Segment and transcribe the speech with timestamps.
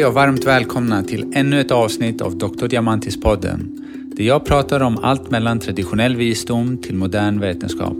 [0.00, 2.66] Hej och varmt välkomna till ännu ett avsnitt av Dr.
[2.66, 3.58] Diamantis-podden.
[4.16, 7.96] Där jag pratar om allt mellan traditionell visdom till modern vetenskap.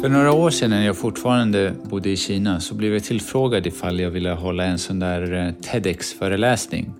[0.00, 4.00] För några år sedan när jag fortfarande bodde i Kina så blev jag tillfrågad ifall
[4.00, 6.90] jag ville hålla en sån där eh, TEDx-föreläsning.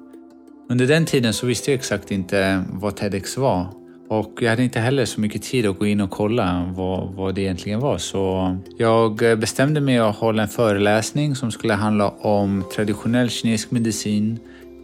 [0.68, 3.81] Under den tiden så visste jag exakt inte vad TEDx var
[4.12, 7.34] och jag hade inte heller så mycket tid att gå in och kolla vad, vad
[7.34, 7.98] det egentligen var.
[7.98, 14.38] Så jag bestämde mig att hålla en föreläsning som skulle handla om traditionell kinesisk medicin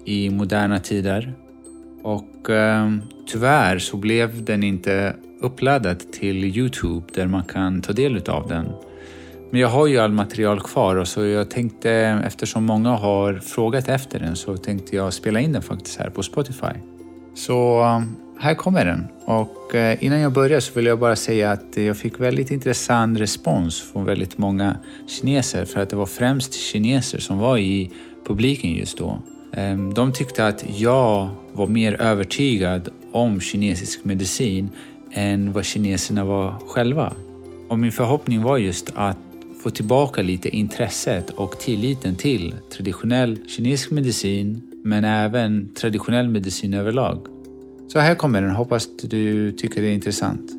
[0.05, 1.33] i moderna tider.
[2.03, 2.93] Och eh,
[3.27, 8.67] tyvärr så blev den inte uppladdad till Youtube där man kan ta del av den.
[9.51, 11.91] Men jag har ju all material kvar och så jag tänkte,
[12.27, 16.23] eftersom många har frågat efter den, så tänkte jag spela in den faktiskt här på
[16.23, 16.75] Spotify.
[17.35, 17.85] Så
[18.41, 19.07] här kommer den.
[19.25, 23.21] Och eh, innan jag börjar så vill jag bara säga att jag fick väldigt intressant
[23.21, 27.91] respons från väldigt många kineser för att det var främst kineser som var i
[28.27, 29.23] publiken just då.
[29.53, 34.71] Ehm, de tyckte att jag var mer övertygad om kinesisk medicin
[35.13, 37.13] än vad kineserna var själva.
[37.69, 39.19] Och min förhoppning var just att
[39.63, 47.38] få tillbaka lite intresset och tilliten till traditionell kinesisk medicin men även traditionell medicin överlag.
[47.89, 50.53] Så här kommer den, hoppas du tycker det är intressant.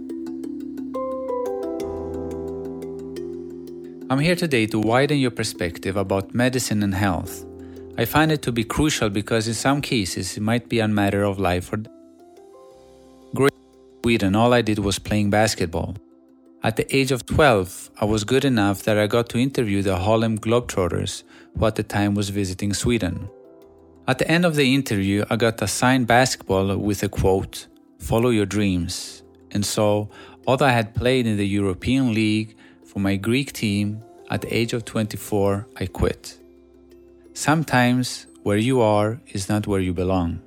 [4.09, 7.45] I'm here today to widen your perspective about medicine and health.
[7.97, 11.23] I find it to be crucial because in some cases it might be a matter
[11.23, 11.93] of life or death.
[13.35, 15.95] Growing in Sweden, all I did was playing basketball.
[16.63, 19.97] At the age of 12, I was good enough that I got to interview the
[19.97, 21.23] Harlem Globetrotters,
[21.57, 23.29] who at the time was visiting Sweden.
[24.09, 27.67] At the end of the interview, I got a signed basketball with a quote,
[27.99, 29.21] Follow your dreams.
[29.51, 30.09] And so,
[30.47, 34.01] although I had played in the European League for my Greek team,
[34.31, 36.39] at the age of 24, I quit.
[37.33, 40.39] Sometimes where you are is not where you belong.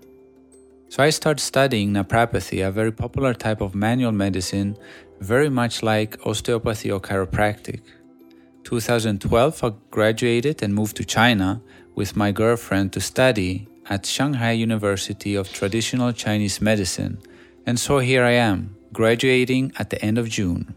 [0.89, 4.77] So I started studying naprapathy, a very popular type of manual medicine,
[5.21, 7.83] very much like osteopathy or chiropractic.
[8.65, 11.63] 2012, I graduated and moved to China
[11.95, 17.19] with my girlfriend to study at Shanghai University of Traditional Chinese Medicine,
[17.67, 20.75] and so here I am, graduating at the end of June.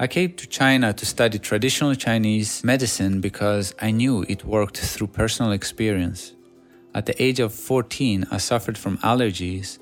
[0.00, 5.08] I came to China to study traditional Chinese medicine because I knew it worked through
[5.08, 6.34] personal experience.
[6.94, 9.78] At the age of 14, I suffered from allergies.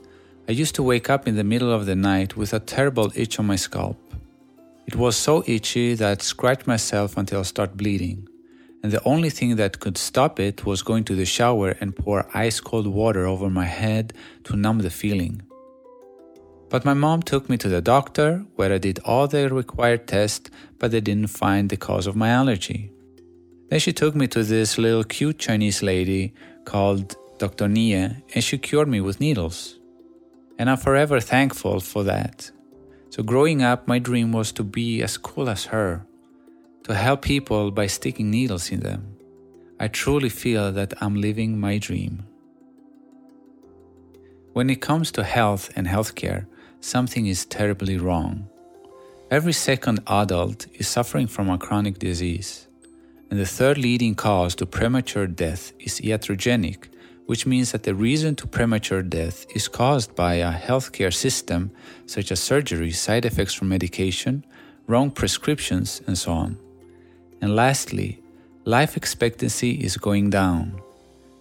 [0.48, 3.38] I used to wake up in the middle of the night with a terrible itch
[3.38, 3.98] on my scalp.
[4.86, 8.28] It was so itchy that I scratched myself until I started bleeding
[8.86, 12.24] and the only thing that could stop it was going to the shower and pour
[12.32, 14.12] ice cold water over my head
[14.44, 15.42] to numb the feeling.
[16.68, 20.50] But my mom took me to the doctor, where I did all the required tests,
[20.78, 22.92] but they didn't find the cause of my allergy.
[23.70, 26.32] Then she took me to this little cute Chinese lady
[26.64, 27.66] called Dr.
[27.66, 29.80] Nie, and she cured me with needles.
[30.60, 32.52] And I'm forever thankful for that.
[33.10, 36.06] So, growing up, my dream was to be as cool as her,
[36.86, 39.16] to help people by sticking needles in them.
[39.80, 42.24] I truly feel that I'm living my dream.
[44.52, 46.46] When it comes to health and healthcare,
[46.78, 48.48] something is terribly wrong.
[49.32, 52.68] Every second adult is suffering from a chronic disease,
[53.32, 56.86] and the third leading cause to premature death is iatrogenic,
[57.26, 61.72] which means that the reason to premature death is caused by a healthcare system
[62.06, 64.46] such as surgery, side effects from medication,
[64.86, 66.56] wrong prescriptions, and so on.
[67.40, 68.22] And lastly,
[68.64, 70.80] life expectancy is going down.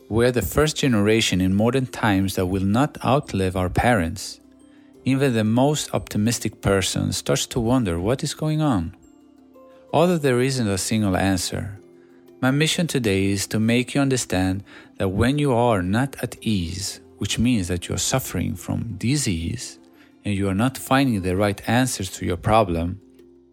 [0.10, 4.40] We're the first generation in modern times that will not outlive our parents.
[5.04, 8.96] Even the most optimistic person starts to wonder what is going on.
[9.92, 11.80] Although there isn't a single answer,
[12.42, 14.64] my mission today is to make you understand
[14.98, 19.80] that when you are not at ease, which means that you are suffering from disease
[20.24, 23.00] and you are not finding the right answers to your problem,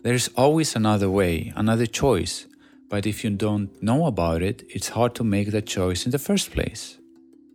[0.03, 2.47] there's always another way, another choice,
[2.89, 6.19] but if you don't know about it, it's hard to make that choice in the
[6.19, 6.99] first place.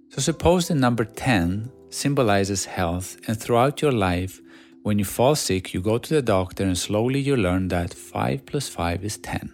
[0.09, 4.41] So suppose the number 10 symbolizes health, and throughout your life,
[4.81, 8.45] when you fall sick, you go to the doctor and slowly you learn that 5
[8.45, 9.51] plus 5 is 10.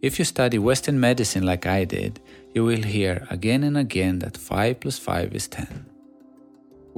[0.00, 2.20] If you study Western medicine like I did,
[2.54, 5.87] you will hear again and again that 5 plus 5 is 10.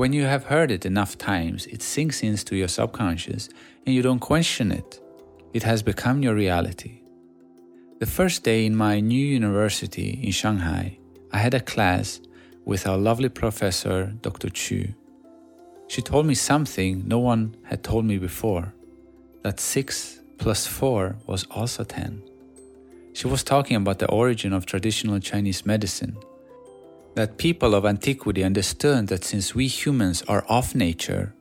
[0.01, 3.51] When you have heard it enough times, it sinks into your subconscious
[3.85, 4.99] and you don't question it.
[5.53, 7.03] It has become your reality.
[7.99, 10.97] The first day in my new university in Shanghai,
[11.35, 12.19] I had a class
[12.65, 14.49] with our lovely professor, Dr.
[14.49, 14.95] Chu.
[15.89, 18.73] She told me something no one had told me before
[19.43, 22.23] that 6 plus 4 was also 10.
[23.13, 26.17] She was talking about the origin of traditional Chinese medicine.
[27.21, 31.35] That people of antiquity understood that since we humans are of nature,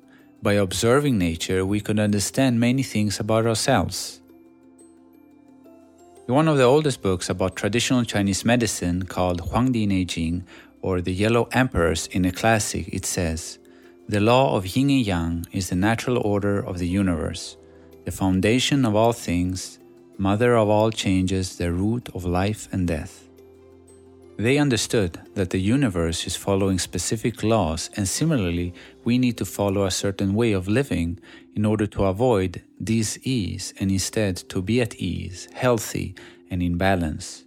[0.43, 4.19] by observing nature we could understand many things about ourselves.
[6.27, 10.43] In one of the oldest books about traditional Chinese medicine called Huangdi Neijing
[10.81, 13.57] or The Yellow Emperor's Inner Classic, it says,
[14.09, 17.55] The law of yin and yang is the natural order of the universe,
[18.03, 19.79] the foundation of all things,
[20.17, 23.28] mother of all changes, the root of life and death.
[24.39, 29.83] They understood that the universe is following specific laws, and similarly, we need to follow
[29.83, 31.19] a certain way of living
[31.55, 36.15] in order to avoid dis-ease and instead to be at ease, healthy,
[36.49, 37.43] and in balance.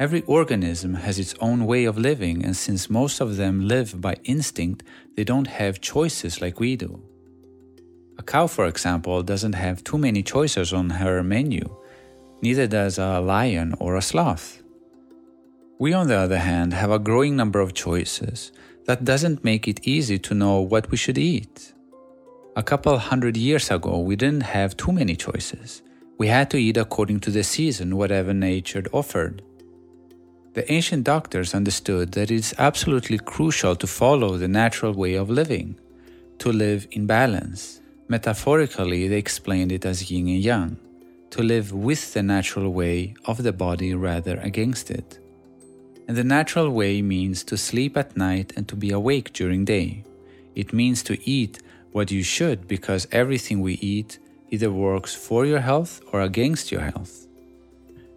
[0.00, 4.16] Every organism has its own way of living, and since most of them live by
[4.24, 4.82] instinct,
[5.14, 7.00] they don't have choices like we do.
[8.18, 11.76] A cow, for example, doesn't have too many choices on her menu
[12.42, 14.59] neither does a lion or a sloth.
[15.80, 18.52] We, on the other hand, have a growing number of choices
[18.84, 21.72] that doesn't make it easy to know what we should eat.
[22.54, 25.80] A couple hundred years ago, we didn't have too many choices.
[26.18, 29.40] We had to eat according to the season, whatever nature offered.
[30.52, 35.80] The ancient doctors understood that it's absolutely crucial to follow the natural way of living,
[36.40, 37.80] to live in balance.
[38.06, 40.76] Metaphorically, they explained it as yin and yang
[41.30, 45.18] to live with the natural way of the body rather against it.
[46.10, 50.02] And the natural way means to sleep at night and to be awake during day.
[50.56, 51.60] It means to eat
[51.92, 54.18] what you should because everything we eat
[54.48, 57.28] either works for your health or against your health.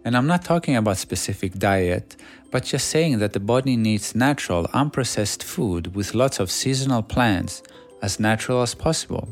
[0.04, 2.16] And I'm not talking about specific diet,
[2.50, 7.62] but just saying that the body needs natural, unprocessed food with lots of seasonal plants
[8.02, 9.28] as natural as possible.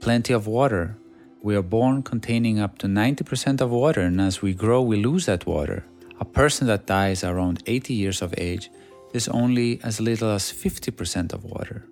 [0.00, 0.96] Plenty of water,
[1.40, 5.26] we are born containing up to 90% of water, and as we grow, we lose
[5.26, 5.84] that water.
[6.20, 8.70] A person that dies around 80 years of age
[9.12, 11.86] is only as little as 50% of water.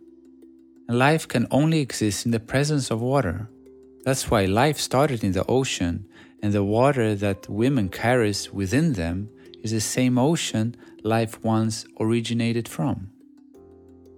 [0.89, 3.49] And life can only exist in the presence of water.
[4.05, 6.07] That's why life started in the ocean,
[6.43, 9.31] and the water that women carries within them
[9.63, 13.09] is the same ocean life once originated from.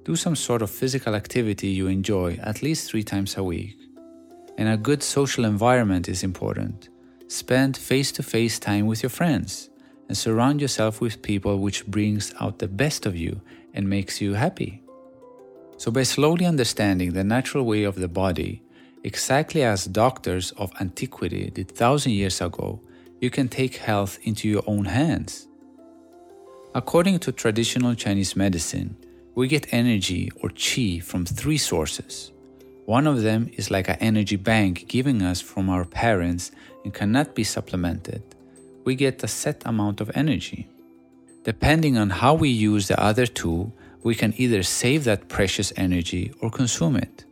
[0.04, 3.76] Do some sort of physical activity you enjoy at least three times a week
[4.58, 6.88] and a good social environment is important.
[7.28, 9.70] Spend face to face time with your friends
[10.08, 13.40] and surround yourself with people which brings out the best of you
[13.74, 14.82] and makes you happy.
[15.76, 18.62] So, by slowly understanding the natural way of the body,
[19.04, 22.80] exactly as doctors of antiquity did thousand years ago,
[23.20, 25.48] you can take health into your own hands.
[26.74, 28.96] According to traditional Chinese medicine,
[29.34, 32.32] we get energy or qi from three sources
[32.86, 36.52] one of them is like an energy bank giving us from our parents
[36.84, 38.22] and cannot be supplemented.
[38.86, 40.68] We get a set amount of energy.
[41.42, 43.72] Depending on how we use the other two,
[44.04, 47.24] we can either save that precious energy or consume it.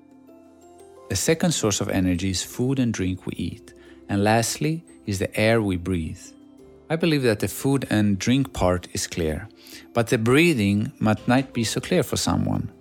[1.11, 3.73] The second source of energy is food and drink we eat.
[4.09, 6.21] And lastly is the air we breathe.
[6.91, 9.49] I believe that the food and drink part is clear,
[9.93, 12.73] but the breathing might not be so clear for someone.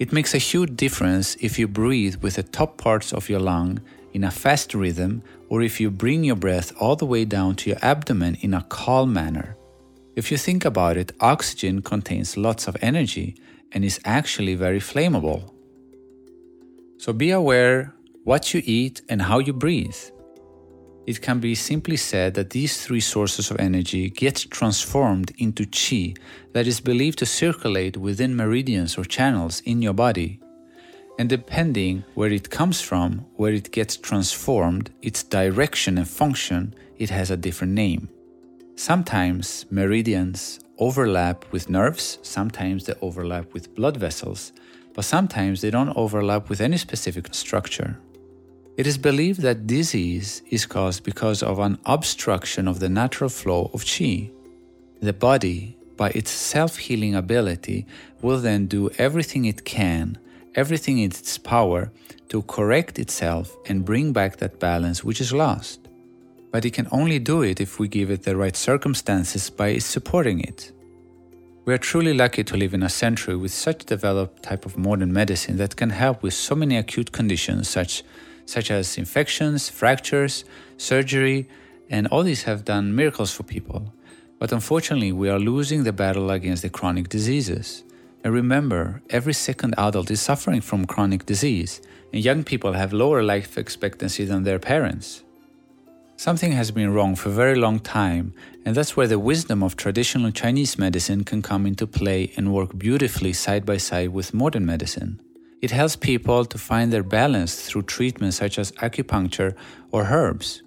[0.00, 3.80] It makes a huge difference if you breathe with the top parts of your lung
[4.12, 7.70] in a fast rhythm or if you bring your breath all the way down to
[7.70, 9.56] your abdomen in a calm manner.
[10.14, 13.36] If you think about it, oxygen contains lots of energy
[13.72, 15.52] and is actually very flammable.
[16.98, 19.96] So be aware what you eat and how you breathe.
[21.06, 26.14] It can be simply said that these three sources of energy get transformed into chi
[26.52, 30.41] that is believed to circulate within meridians or channels in your body.
[31.22, 37.10] And depending where it comes from, where it gets transformed, its direction and function, it
[37.10, 38.08] has a different name.
[38.74, 44.52] Sometimes meridians overlap with nerves, sometimes they overlap with blood vessels,
[44.94, 47.96] but sometimes they don't overlap with any specific structure.
[48.76, 53.70] It is believed that disease is caused because of an obstruction of the natural flow
[53.72, 54.32] of qi.
[54.98, 57.86] The body, by its self healing ability,
[58.22, 60.18] will then do everything it can,
[60.54, 61.90] everything in its power,
[62.28, 65.88] to correct itself and bring back that balance which is lost.
[66.50, 70.40] But it can only do it if we give it the right circumstances by supporting
[70.40, 70.72] it.
[71.64, 75.12] We are truly lucky to live in a century with such developed type of modern
[75.12, 78.02] medicine that can help with so many acute conditions such
[78.44, 80.44] such as infections, fractures,
[80.76, 81.48] surgery,
[81.88, 83.92] and all these have done miracles for people.
[84.38, 87.84] But unfortunately, we are losing the battle against the chronic diseases.
[88.24, 91.80] And remember, every second adult is suffering from chronic disease,
[92.12, 95.24] and young people have lower life expectancy than their parents.
[96.16, 98.32] Something has been wrong for a very long time,
[98.64, 102.78] and that's where the wisdom of traditional Chinese medicine can come into play and work
[102.78, 105.20] beautifully side by side with modern medicine.
[105.60, 109.56] It helps people to find their balance through treatments such as acupuncture
[109.90, 110.62] or herbs.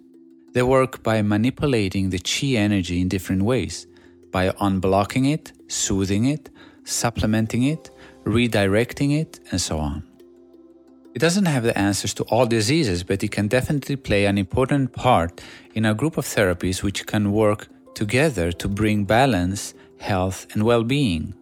[0.52, 3.88] They work by manipulating the qi energy in different ways,
[4.32, 6.50] by unblocking it, soothing it,
[6.86, 7.90] supplementing it,
[8.24, 10.04] redirecting it, and so on.
[11.14, 14.92] It doesn't have the answers to all diseases, but it can definitely play an important
[14.92, 15.42] part
[15.74, 20.84] in a group of therapies which can work together to bring balance, health, and well
[20.84, 21.34] being.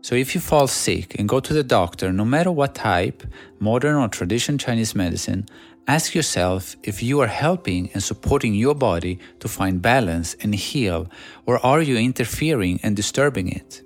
[0.00, 3.22] So, if you fall sick and go to the doctor, no matter what type,
[3.58, 5.46] modern or traditional Chinese medicine,
[5.86, 11.10] ask yourself if you are helping and supporting your body to find balance and heal,
[11.44, 13.82] or are you interfering and disturbing it?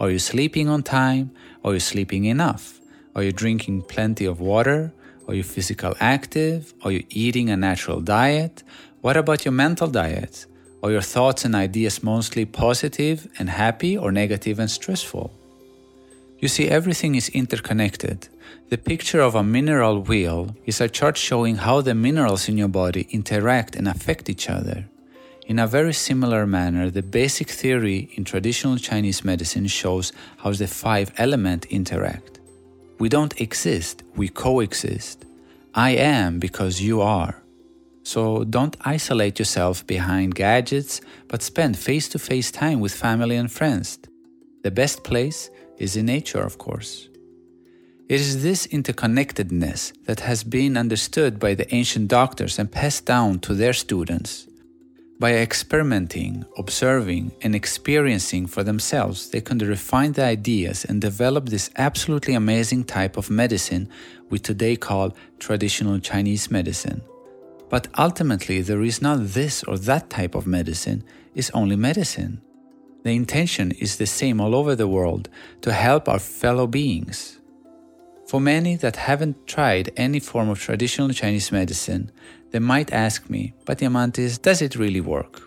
[0.00, 1.30] Are you sleeping on time?
[1.62, 2.80] Are you sleeping enough?
[3.14, 4.94] Are you drinking plenty of water?
[5.28, 6.72] Are you physical active?
[6.82, 8.62] Are you eating a natural diet?
[9.02, 10.46] What about your mental diet?
[10.82, 15.30] Are your thoughts and ideas mostly positive and happy or negative and stressful?
[16.38, 18.28] You see, everything is interconnected.
[18.70, 22.68] The picture of a mineral wheel is a chart showing how the minerals in your
[22.68, 24.88] body interact and affect each other.
[25.50, 30.68] In a very similar manner, the basic theory in traditional Chinese medicine shows how the
[30.68, 32.38] five elements interact.
[33.00, 35.24] We don't exist, we coexist.
[35.74, 37.42] I am because you are.
[38.04, 43.50] So don't isolate yourself behind gadgets, but spend face to face time with family and
[43.50, 43.98] friends.
[44.62, 47.08] The best place is in nature, of course.
[48.08, 53.40] It is this interconnectedness that has been understood by the ancient doctors and passed down
[53.40, 54.46] to their students.
[55.20, 61.68] By experimenting, observing, and experiencing for themselves, they can refine the ideas and develop this
[61.76, 63.90] absolutely amazing type of medicine
[64.30, 67.02] we today call traditional Chinese medicine.
[67.68, 72.40] But ultimately, there is not this or that type of medicine, it's only medicine.
[73.02, 75.28] The intention is the same all over the world
[75.60, 77.38] to help our fellow beings.
[78.26, 82.10] For many that haven't tried any form of traditional Chinese medicine,
[82.50, 85.42] they might ask me, but Diamantis, does it really work?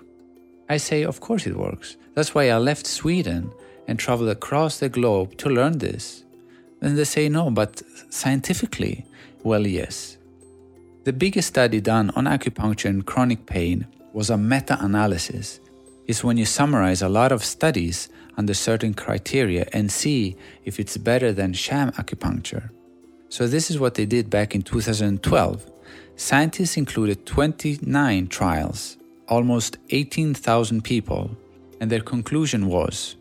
[0.70, 1.98] I say, of course it works.
[2.16, 3.52] That's why I left Sweden
[3.88, 6.24] and traveled across the globe to learn this.
[6.80, 9.06] Then they say, no, but scientifically,
[9.44, 10.18] well, yes.
[11.04, 15.60] The biggest study done on acupuncture and chronic pain was a meta analysis.
[16.08, 20.98] It's when you summarize a lot of studies under certain criteria and see if it's
[20.98, 22.70] better than sham acupuncture.
[23.30, 25.73] So, this is what they did back in 2012.
[26.16, 31.36] Scientists included 29 trials, almost 18,000 people,
[31.80, 33.16] and their conclusion was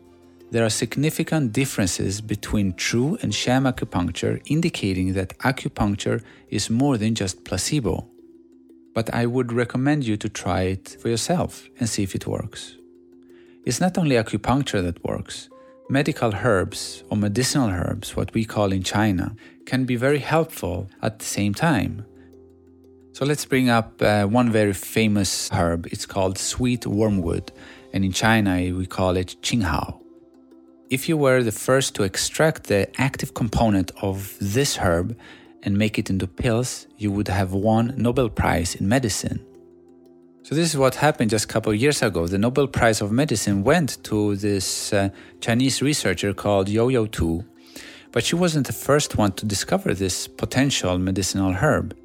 [0.53, 7.15] there are significant differences between true and sham acupuncture, indicating that acupuncture is more than
[7.15, 8.07] just placebo.
[8.93, 12.77] But I would recommend you to try it for yourself and see if it works.
[13.65, 15.49] It's not only acupuncture that works.
[15.89, 19.35] Medical herbs or medicinal herbs, what we call in China,
[19.65, 22.05] can be very helpful at the same time.
[23.13, 25.85] So let's bring up uh, one very famous herb.
[25.91, 27.51] It's called sweet wormwood,
[27.93, 29.99] and in China we call it qinghao.
[30.89, 35.15] If you were the first to extract the active component of this herb
[35.61, 39.45] and make it into pills, you would have won Nobel Prize in medicine.
[40.41, 42.25] So this is what happened just a couple of years ago.
[42.25, 47.45] The Nobel Prize of Medicine went to this uh, Chinese researcher called Youyou Tu,
[48.11, 51.95] but she wasn't the first one to discover this potential medicinal herb.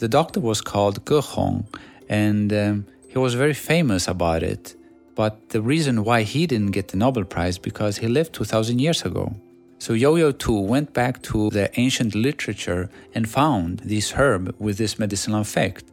[0.00, 1.66] The doctor was called Ge Hong,
[2.08, 4.74] and um, he was very famous about it.
[5.14, 9.02] But the reason why he didn't get the Nobel Prize because he lived 2,000 years
[9.04, 9.34] ago.
[9.78, 14.98] So Youyou Tu went back to the ancient literature and found this herb with this
[14.98, 15.84] medicinal effect.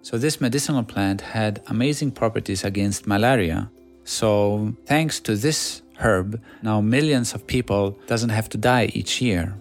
[0.00, 3.70] So this medicinal plant had amazing properties against malaria.
[4.04, 9.54] So thanks to this herb, now millions of people doesn't have to die each year.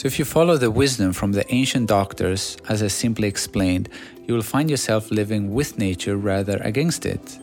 [0.00, 3.90] So, if you follow the wisdom from the ancient doctors, as I simply explained,
[4.26, 7.38] you will find yourself living with nature rather against it.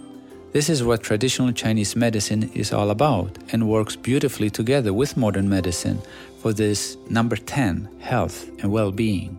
[0.54, 5.48] This is what traditional Chinese medicine is all about and works beautifully together with modern
[5.48, 6.02] medicine
[6.42, 9.38] for this number 10 health and well being.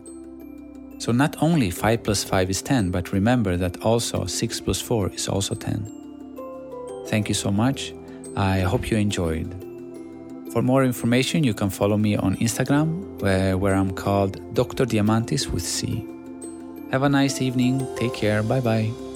[0.97, 5.09] So, not only 5 plus 5 is 10, but remember that also 6 plus 4
[5.09, 5.91] is also 10.
[7.07, 7.93] Thank you so much.
[8.37, 9.68] I hope you enjoyed.
[10.51, 14.85] For more information, you can follow me on Instagram, where, where I'm called Dr.
[14.85, 16.05] Diamantis with C.
[16.91, 17.85] Have a nice evening.
[17.97, 18.41] Take care.
[18.41, 19.08] Bye bye.